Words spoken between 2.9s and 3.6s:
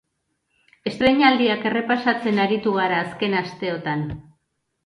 azken